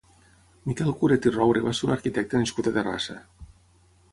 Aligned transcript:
Miquel 0.69 0.95
Curet 1.01 1.27
i 1.29 1.33
Roure 1.35 1.63
va 1.65 1.73
ser 1.81 1.87
un 1.89 1.93
arquitecte 1.97 2.41
nascut 2.43 2.71
a 2.73 2.75
Terrassa. 2.79 3.19